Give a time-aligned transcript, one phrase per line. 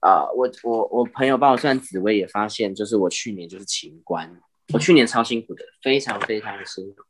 [0.00, 4.40] 啊、我我我朋友帮我算紫薇也发现，就是我去年就是情关，
[4.72, 7.02] 我去年超辛苦的，非常非常的辛苦，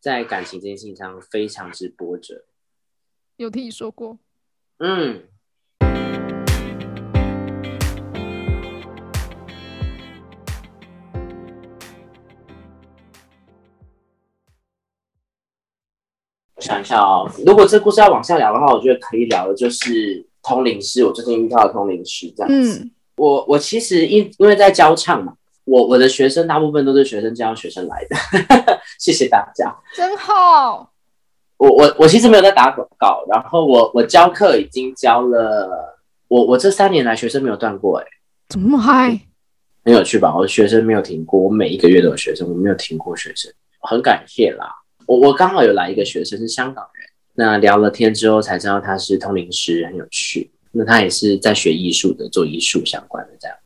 [0.00, 2.44] 在感情这件事情上非常之波折。
[3.36, 4.18] 有听你说过，
[4.78, 5.22] 嗯，
[16.56, 22.80] 我想一下哦，如果这故事要往下聊的话，我觉得可以聊的就是通灵师，我最近遇到的通灵师这样子。
[22.80, 28.16] 嗯，我我其实因因为在教唱嘛，我我的学生大部分都是学生教学生来的，
[28.98, 29.74] 谢谢大家。
[29.94, 30.90] 真好，
[31.58, 38.06] 我我我其实没有在打广告，然后我我教课已经教了，我我这三年来学生没有断过、欸，
[38.48, 39.20] 怎么那么嗨？
[39.84, 40.34] 很有趣吧？
[40.34, 44.66] 我的学生没有停过，我每一个月都有学生，我没有停过学生，很感谢啦。
[45.06, 50.50] 我我刚好有来一个学生是香港人，那聊了天之后才知道他是通灵师，很有趣。
[50.72, 53.56] 那他也是在学艺术的，做艺术相关的这样。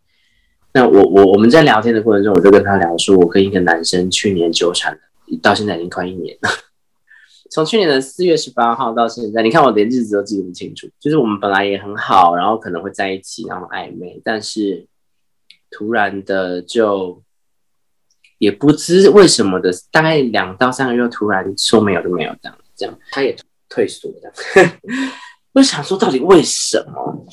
[0.72, 4.98] 那我我我们在聊天的过程中，我就跟他聊说，我跟一个男生去年纠缠了，
[5.40, 6.50] 到现在已经快一年了。
[7.50, 10.88] 从去年的四月十八号到现在，你看我连日子都记得不清楚。
[10.98, 14.86] 就是我们本来也很好，然后可能会在一起，然后暧昧，但是
[15.70, 17.22] 突然的就
[18.38, 23.34] 也不知为什么的，大概两到三个月，突然说没有就没有这样，这样他也
[23.68, 24.32] 退缩的。
[25.52, 27.26] 我想说，到底为什么？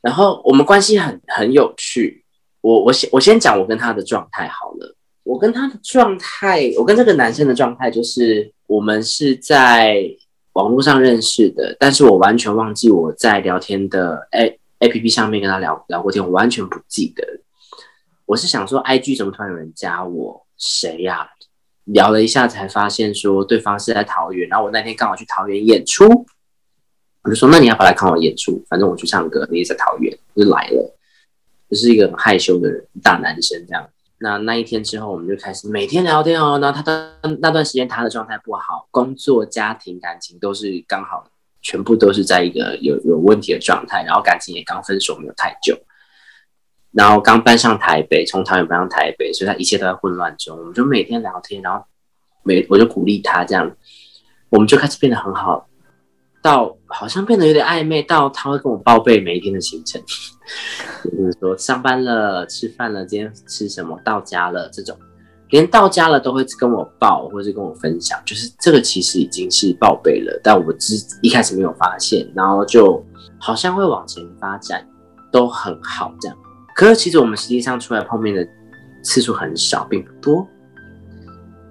[0.00, 2.24] 然后我们关系很很有趣。
[2.60, 4.96] 我我先我先讲我跟他的状态好了。
[5.22, 10.04] 我跟他的状态，我跟这个男生的状态就是，我们是在
[10.52, 17.26] 网络上认识的，但是我完全忘记我在聊天的 A A P P 上面跟他聊聊过天，我完全不记得。
[18.26, 20.46] 我是想说，I G 怎么突然有人加我？
[20.56, 21.28] 谁呀、
[21.84, 26.26] 聊了一下才发现说对方是在桃园，然后我那天刚好去桃园演出，
[27.22, 28.64] 我就说那你要不要来看我演出？
[28.68, 30.96] 反正我去唱歌，你也在桃园，就来了。
[31.70, 33.88] 就是一个很害羞的人，大男生这样。
[34.18, 36.58] 那那一天之后，我们就开始每天聊天哦。
[36.60, 41.28] 然后他的那段时间，他的状态不好，工作、家庭、感情都是刚好，
[41.60, 44.04] 全部都是在一个有有问题的状态。
[44.04, 45.76] 然后感情也刚分手没有太久，
[46.94, 50.56] 然后刚搬上台北，从桃园搬上台北，所以他一切都在混乱中。
[50.56, 51.84] 我们就每天聊天，然后
[52.44, 53.68] 每我就鼓励他这样，
[54.48, 55.66] 我们就开始变得很好，
[56.40, 60.00] 到好像变得有点暧昧，到他会跟我报备每一天的行程。
[61.04, 64.96] 就是说上班了、吃饭了，今天吃什么，到家了这种，
[65.50, 68.22] 连到家了都会跟我报，或者跟我分享。
[68.24, 73.04] 就是这个其实已经是报备了，但我之一开始没有发现，然后就
[73.40, 74.86] 好像会往前发展，
[75.32, 76.36] 都很好这样。
[76.74, 78.46] 可是其实我们实际上出来碰面的
[79.02, 80.46] 次数很少，并不多。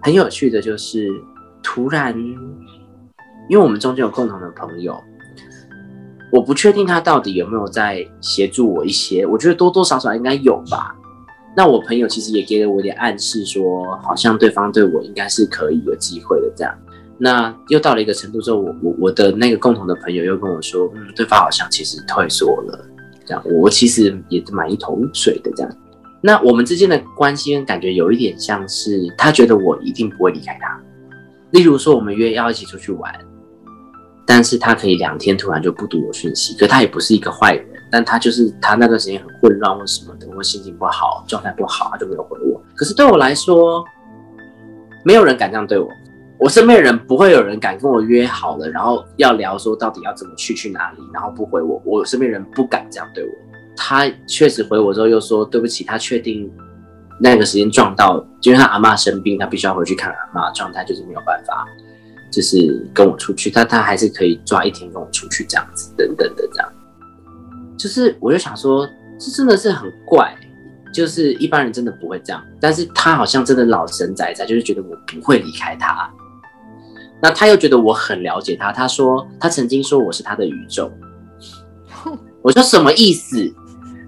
[0.02, 1.10] 很有趣的就是，
[1.62, 2.18] 突然，
[3.50, 5.02] 因为我们中间有共同的朋友。
[6.32, 10.96] 我不确定他到底有没有在协助我一些，我觉得多多少少应该有吧。
[11.56, 16.76] 那我朋友其实也给了我一点暗示说，好像对方对我应该是可以有机会的这样。
[17.20, 22.86] 那又到了一个程度之后，我我我的那个共同的朋友又跟我说，嗯，对方好像其实退缩了，
[23.46, 25.78] 我其实也是蛮一头水的这样。
[26.22, 30.82] 那我们之间的关系跟感觉有一点像是他觉得我一定不会离开他，
[31.52, 33.14] 例如说我们约要一起出去玩。
[34.26, 42.60] 但是他可以两天突然就不读我讯息，可他也不是一个坏人，但他就是他那段时间很混乱或什么的，或心情不好、状态不好，他就没有回我。
[42.74, 43.84] 可是对我来说，
[45.04, 45.90] 没有人敢这样对我，
[46.44, 53.32] 我身边人不会有人敢跟我约好了，然后要聊说到底要怎么去去哪里，然后不回我，我身边人不敢这样对我。
[53.78, 56.52] 他确实回我之后又说对不起，他确定
[57.18, 61.66] 那个时间撞到，因为他阿妈生病，他必须要回去看阿妈，状态就是没有办法。
[62.30, 66.70] 就是跟我出去，但他还是可以抓一天跟我出去这样子，等等的这样。
[67.78, 68.86] 就是我就想说，
[69.18, 70.36] 这真的是很怪，
[70.94, 76.12] 就是一般人真的不会这样，但是他好像真的老神在在，就是觉得我不会离开他。
[77.24, 80.92] 那他又觉得我很了解他，他说他曾经说我是他的宇宙，
[82.44, 83.50] 我说什么意思？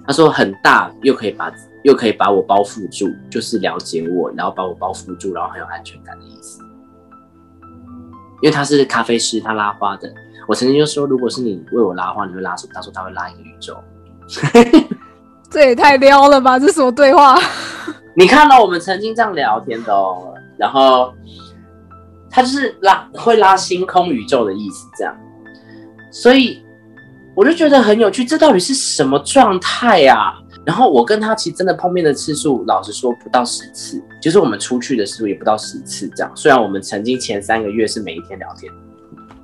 [0.05, 1.49] 他说很大，又可以把
[1.85, 6.59] 又可以把我包覆住，就是了解我，然后把我包覆住，然后很有安全感的意思。
[8.41, 10.13] 因为他是咖啡师，他拉花的。
[10.45, 12.73] 我曾经就说，如果是你为我拉花，你会拉什么？
[12.75, 13.75] 他说他会拉一个宇宙。
[15.49, 16.59] 这也太撩了吧！
[16.59, 17.39] 这什么对话？
[18.13, 21.13] 你看到我们曾经这样聊天的哦，然后
[22.35, 25.17] 他就是拉会拉星空宇宙的意思，这样。
[26.11, 26.61] 所以
[27.33, 30.33] 我就觉得很有趣，这到底是什么状态呀？
[30.65, 36.31] 然后我跟他其实真的碰面的次数，老实说不到十次，就是我们出去的次数也不到十次这样。
[36.35, 38.69] 虽然我们曾经前三个月是每一天聊天，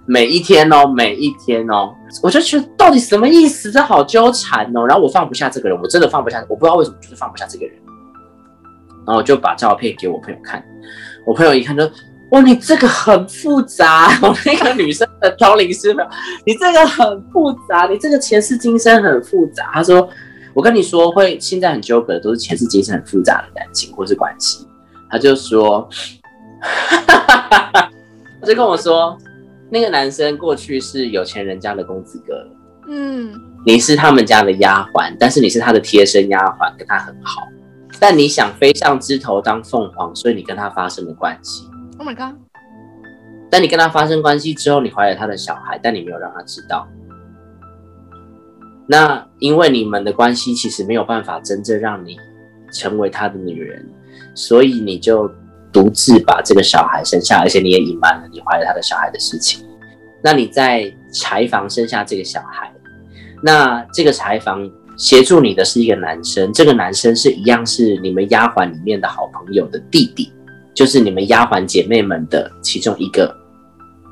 [0.05, 3.71] 每一天哦，每一天哦，我就觉得到底什么意思？
[3.71, 4.85] 这好纠缠哦。
[4.85, 7.73] 然后我放不下这个人，我真的放不下，我不知道为什么，就是放不下这个人。
[9.05, 10.63] 然后我就把照片给我朋友看，
[11.25, 11.89] 我朋友一看就，
[12.31, 14.09] 哇，你这个很复杂。
[14.21, 16.09] 我那个女生的通灵师朋友，
[16.45, 19.69] 你这个很复杂，你这个前世今生很复杂。
[19.73, 20.09] 他说，
[20.53, 24.65] 我跟你说，会现在很纠葛的都是前世今生很复杂的感情或是关系。
[25.09, 25.89] 他就说，
[27.07, 27.91] 他
[28.45, 29.17] 就跟我说，
[29.69, 32.47] 那个男生过去是有钱人家的公子哥，
[32.87, 33.33] 嗯，
[33.65, 37.47] 你是他们家的丫鬟，但是你是他的贴身丫鬟，跟他很好。
[37.99, 41.65] 但你想飞上枝头当凤凰，所以你跟他发生了关系。
[42.01, 42.35] Oh my god！
[43.51, 46.87] 但你跟他发生关系之后，你怀了他的小孩，但你没有让他知道。
[48.87, 52.17] 那因为你们的关系其实没有办法真正让你
[52.73, 53.87] 成为他的女人，
[54.33, 55.31] 所以你就
[55.71, 59.63] 独自把这个小孩生下，而且你也隐瞒了你怀了他的小孩的事情。
[60.23, 62.73] 那你在柴房生下这个小孩，
[63.43, 64.67] 那这个柴房
[64.97, 70.33] 协助你的是一个男生，这个男生是一样是你们丫鬟里面的好朋友的弟弟，
[70.73, 73.35] 就是你们丫鬟姐妹们的其中一个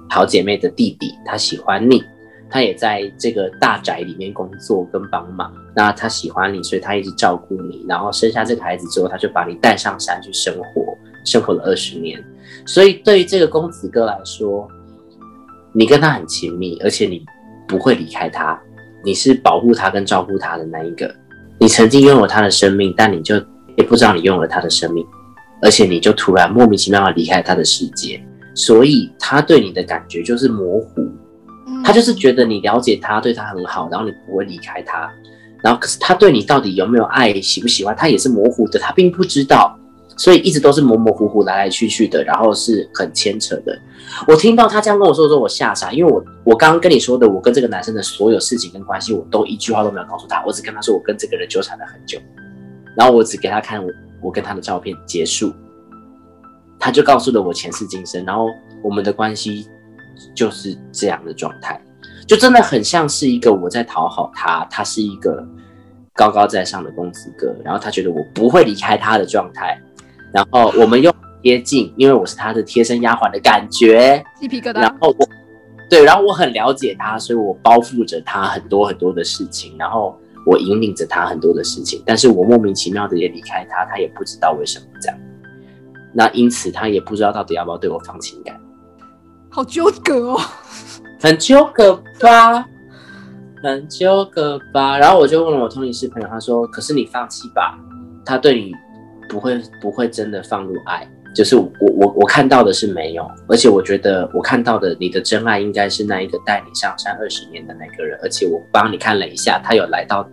[0.10, 2.04] 好姐妹的弟弟，他喜欢你，
[2.50, 5.54] 他也在这个大宅里面工作跟帮忙。
[5.76, 7.86] 那他喜欢你，所以他一直照顾你。
[7.88, 12.22] 然后生下这个孩子之后，他就把你带上山去生活，生活了二十年。
[12.66, 14.68] 所以对于这个公子哥来说，
[15.72, 17.24] 你跟他很亲密，而且你
[17.68, 18.60] 不会离开他，
[19.06, 21.14] 你是保护他跟照顾他的那一个。
[21.60, 23.36] 你曾经拥有他的生命，但你就
[23.78, 25.06] 也不知道你拥有了他的生命，
[25.62, 28.22] 而且你就突然莫名其妙的离开他的世界，
[28.54, 31.02] 所以他对你的感觉就是模糊。
[31.68, 35.10] 嗯他就是觉得你了解他，对他很好，然后你不会离开他。
[35.64, 39.78] 然后可是他对你到底有没有爱，喜不喜欢，他也是模糊的，他并不知道，
[40.18, 43.80] 所以一直都是模模糊糊来来去去的，然后是很牵扯的。
[44.28, 52.20] 我听到他这样跟我说的时候，我吓傻，因为我我刚刚跟你说的，我跟这个男生的所有事情跟关系，我都一句话都没有告诉他，我只跟他说我跟这个人纠缠了很久，
[52.98, 53.90] 然后我只给他看我
[54.22, 55.54] 我跟他的照片结束，
[56.80, 58.48] 他就告诉了我前世今生，然后
[58.84, 59.68] 我们的关系
[60.36, 61.82] 就是这样的状态，
[62.28, 65.46] 就真的很像是一个我在讨好他，他是一个
[66.14, 69.80] 高高在上的公子哥，然后他觉得我不会离开他的状态，
[70.34, 74.82] 然后我们又贴近，因为我是他的贴身丫鬟的感觉，鸡皮疙瘩。
[74.82, 75.28] 然后我
[75.90, 80.16] 对，然后我很了解他，所以我包覆着他很多很多的事情，然后
[80.50, 85.18] 我引领着他很多的事情，但是我莫名其妙的也离开他，他也不知道为什么这样。
[86.12, 88.60] 那因此他也不知道到底要不要对我放情感，
[89.52, 90.42] 好纠葛哦。
[91.22, 92.66] 很纠葛吧，
[93.62, 94.98] 很纠葛吧。
[94.98, 97.78] 然后我就问了我通灵师朋友，他说：“可是你放弃吧，
[98.26, 98.72] 他对你
[99.28, 101.06] 不会不会真的放入爱，
[101.36, 110.28] 就是我我我看到的是没有，而且我觉得我看到的你的真爱应该是那一个带你上山二十年的那个人，而且我帮你看了一下，他有来到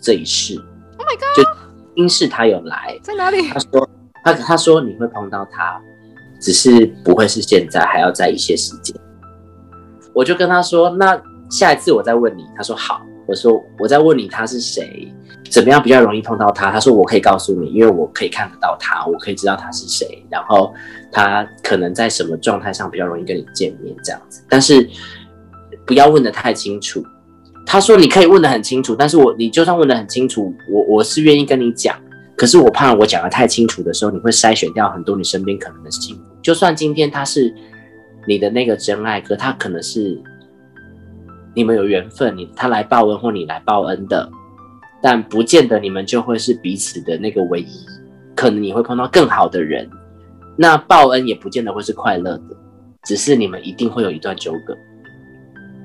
[0.00, 0.56] 这一世
[0.98, 1.36] Oh my god！
[1.36, 1.42] 就
[1.96, 3.58] 今世他有来，在哪里他？
[3.58, 3.88] 说
[4.22, 5.80] 他他说你会碰到他，
[6.40, 8.94] 只是不会是现在，还要在一些时间。
[10.12, 11.20] 我就跟他说，那
[11.50, 12.44] 下一次我再问你。
[12.56, 13.00] 他说好。
[13.26, 15.12] 我说我在问你他是谁，
[15.50, 16.70] 怎么样比较容易碰到他？
[16.70, 20.74] 他说我可以告诉你，因为我可以看得到他，我可以知道他是谁，然后
[21.10, 24.42] 他可能在什么状态上比较容易跟你见面这样子。
[24.48, 24.88] 但是
[25.86, 27.04] 不要问的太清楚。
[27.66, 31.96] 他说你可以问的很清楚，但是我你就算问的很清楚，我我是愿意跟你讲。
[32.36, 36.22] 可是我怕我讲的太清楚的时候，你会筛选掉很多你身边可能的幸福。
[36.42, 37.52] 就算今天他是
[38.28, 40.20] 你的那个真爱，可他可能是
[41.54, 44.28] 你们有缘分，你他来报恩或你来报恩的，
[45.00, 47.86] 但不见得你们就会是彼此的那个唯一。
[48.34, 49.88] 可能你会碰到更好的人，
[50.56, 52.56] 那报恩也不见得会是快乐的，
[53.04, 54.76] 只是你们一定会有一段纠葛，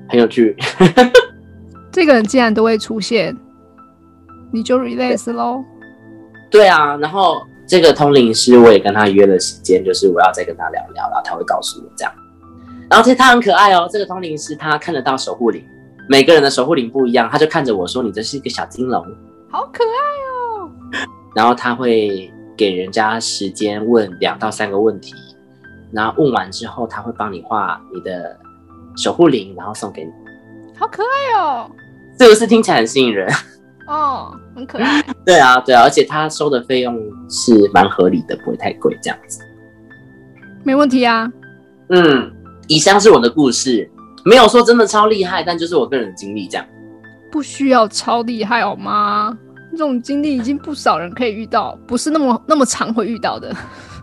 [0.08, 0.56] 很有趣。
[1.92, 3.36] 这个人既然都会出现，
[4.52, 5.64] 你就 release 喽。
[6.50, 12.12] 对啊，然后这个通灵师我也跟他约了时间，就是我要再跟他聊聊，然后他会告诉我这样。
[12.90, 15.64] 然后其实他很可爱哦，这个通灵师他看得到守护灵，
[16.08, 19.00] 每个人的守护灵不一样，他就看着我说：“你这是一个小金龙。
[19.48, 20.70] 好可爱哦！”
[21.34, 25.14] 然后他会给人家时间问两到三个问题，
[25.92, 28.36] 然后问完之后他会帮你画你的
[28.96, 30.10] 守护灵，然后送给你，
[30.76, 31.70] 好可爱哦！
[32.18, 33.32] 是不是听起来很吸引人？
[33.86, 35.00] 哦，很可爱。
[35.24, 36.96] 对啊，对啊，而且他收的费用
[37.28, 39.40] 是蛮合理的，不会太贵，这样子。
[40.64, 41.30] 没问题啊。
[41.88, 42.30] 嗯，
[42.70, 43.90] 以上是我的故事，
[44.24, 46.64] 没有说真的超厉害，但就是我个人的经历这样。
[47.28, 49.36] 不需要超厉害好吗？
[49.72, 53.52] 这种经历已经不少人可以遇到，不是那么那么常会遇到的。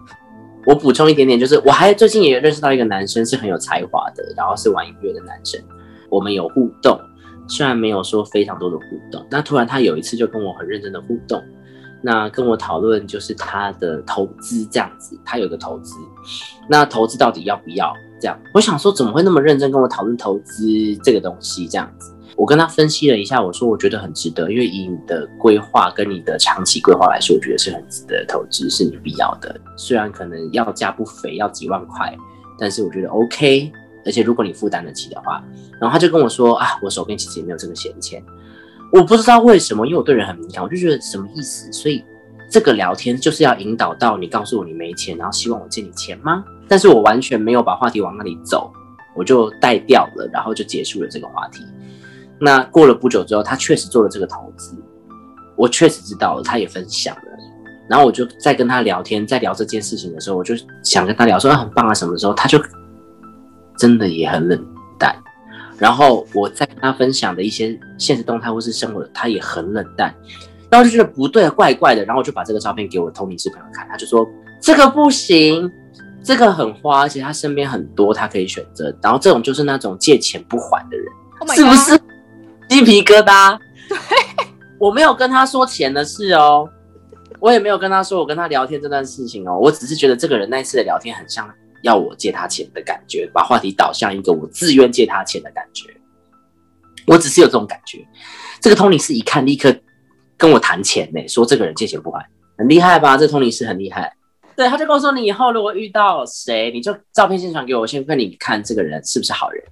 [0.68, 5.58] 我补充一点点，就是我还最近也认识到一个男生是很有才华的，然后是玩音乐的男生，
[6.10, 7.00] 我们有互动，
[7.48, 11.42] 虽然没有说非常多的互动，那突然他有一次就跟我很认真的互动，
[12.02, 15.96] 那跟我讨论就是他的投资这样子，他有个投资，
[16.68, 18.40] 那投资到底要不要这样？
[18.54, 20.66] 我想说怎么会那么认真跟我讨论投资
[21.04, 22.14] 这个东西这样子？
[22.36, 29.60] 我跟他分析了一下，我说我觉得很值得，因为以你的规划跟你的长期规划来说，我觉得是很值得投资，是你必要的。
[29.76, 32.16] 虽然可能要价不菲，要几万块，
[32.60, 33.72] 但是我觉得 OK。
[34.06, 35.44] 而且如果你负担得起的话，
[35.82, 38.24] 然后他就跟我说啊，我手边其实也没有这个闲钱。
[38.94, 41.70] 我不知道为什么，因为我对人很敏感，我就觉得什么意思？
[41.74, 42.04] 所以
[42.50, 46.46] 这个聊天就是要引导到你告诉我你没钱，然后希望我借你钱吗？
[46.68, 48.72] 但是我完全没有把话题往那里走，
[49.16, 51.64] 我就带掉了，然后就结束了这个话题。
[52.40, 54.76] 那过了不久之后，他确实做了这个投资，
[55.56, 57.22] 我确实知道了，他也分享了。
[57.90, 62.62] 然后我就在跟他聊天，在聊这件事情的时候，我就想跟他聊说很棒啊什么的时候，他就
[63.78, 64.68] 真的也很冷
[65.00, 65.16] 淡。
[65.78, 70.14] 然后我在跟他分享的一些现实动态或是生活，他也很冷淡。
[70.70, 72.04] 然后就觉得不对，怪怪的。
[72.04, 74.28] 然后我就把这个照片给我同龄师朋友看，他就说
[74.62, 75.72] 这个不行，
[76.28, 78.94] 这个很花，而且他身边很多他可以选择。
[79.02, 81.08] 然后这种就是那种借钱不还的人，
[81.56, 81.98] 是不是？
[82.68, 83.58] 鸡皮疙瘩，
[83.88, 83.98] 对，
[84.78, 86.68] 我没有跟他说钱的事哦，
[87.40, 91.50] 我也没有跟他说我跟他聊天这段事情哦，我只是觉得这个人那次的聊天很像
[91.84, 95.86] 要我借他钱的感觉，把话题导向一个我自愿借他钱的感觉，
[97.06, 98.06] 我只是有这种感觉。
[98.60, 99.74] 这个通灵师一看立刻
[100.36, 103.16] 跟我谈钱呢，说这个人借钱不还，很厉害吧？
[103.16, 104.14] 这通灵师很厉害，
[104.58, 109.64] 对，他就跟我说，你以后如果遇到谁，你就照片先传给我，先问你看这个人是不是好人。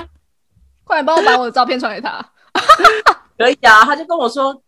[0.82, 2.24] 快帮我把我的照片传给他，
[3.36, 3.84] 可以啊。
[3.84, 4.58] 他就跟我说，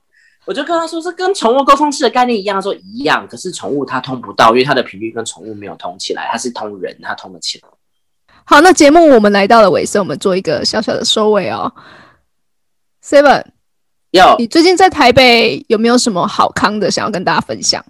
[0.45, 3.27] 我就跟他说，是跟宠物沟通式的概念一样，说一样。
[3.27, 7.69] 可是宠物它通不到，因为它的频率跟宠物没有通起来，它是通人，它通得起来。
[8.45, 11.73] 好，那节目我们来到了尾声，我们做一个小小的收尾哦。
[13.03, 13.43] Seven，
[14.11, 17.83] 有你最近在台北有没有什么好康的想要跟大家分享？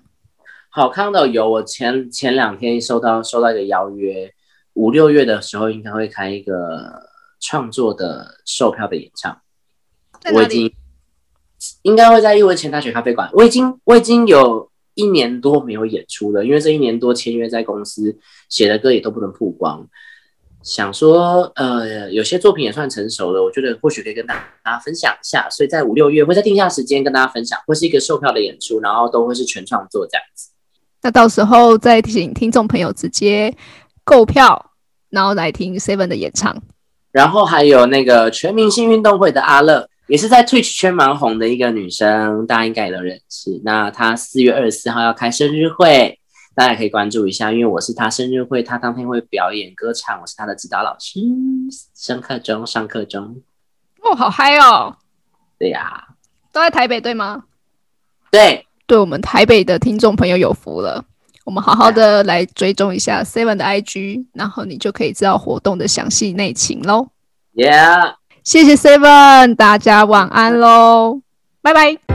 [0.74, 4.34] 好康的有，我前前两天收到收到一个邀约，
[4.72, 7.14] 五六月的时候应该会开一个。
[7.40, 9.38] 创作的售票的演唱，
[10.32, 10.72] 我已经
[11.82, 13.28] 应该会在一文前大学咖啡馆。
[13.34, 19.86] 我已经我已经有一年多没有演出了，因为这一年多签约在公司写的歌也都不能曝光。
[20.62, 25.46] 想说呃，有些作品也算成熟了，我觉得或许可以跟大家分享一下。
[25.50, 30.53] 所以在五六月会在定下时间跟大家分享，会是一个售票的演出，然后都会是全创作这样子。
[31.04, 33.54] 那到时候再请听众朋友直接
[34.04, 34.72] 购票，
[35.10, 36.56] 然后来听 Seven 的演唱。
[37.12, 43.60] 然后还有那个全明星运动会的阿乐，也是在 Twitch 圈蛮红的一个女生，大家应该也都认识。
[43.62, 46.18] 那她四月二十四号要开生日会，
[46.54, 51.20] 大家可以关注一下，因为我是她生日会，她当天会表演歌唱，我是她的指导老师，
[51.92, 53.42] 上课中，上课中。
[54.00, 54.96] 哦，好嗨哦！
[55.58, 56.08] 对呀，
[56.50, 57.44] 都在台北对吗？
[58.30, 61.04] 对，对我们台北的听众朋友有福了。
[61.44, 67.08] 我们好好的来追踪一下 Seven 的 IG，然后你就可以知道活动的详细内情喽。
[67.56, 71.22] Yeah，谢谢 Seven，大家晚安喽，
[71.60, 72.13] 拜拜。